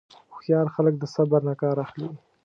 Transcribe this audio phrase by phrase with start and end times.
[0.33, 2.07] هوښیار خلک د صبر نه کار اخلي.